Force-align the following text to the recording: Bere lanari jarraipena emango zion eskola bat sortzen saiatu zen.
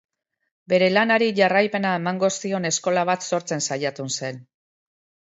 Bere 0.71 0.87
lanari 0.93 1.27
jarraipena 1.41 1.93
emango 1.99 2.31
zion 2.39 2.69
eskola 2.73 3.07
bat 3.13 3.31
sortzen 3.31 3.67
saiatu 3.71 4.11
zen. 4.21 4.47